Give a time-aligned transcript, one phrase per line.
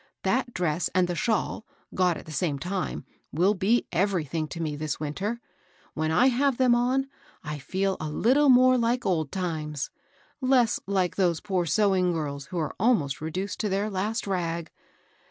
[0.23, 1.63] That dress and the shawl,
[1.93, 5.39] got at the same time, will be everything to me this winter.
[5.93, 7.07] When I have them on,
[7.43, 9.53] I feel a little more like old COLD NOVEMBER.
[10.39, 14.25] 195 times,— less like those poor sewing girls who are almost reduced to their last
[14.25, 14.71] rag.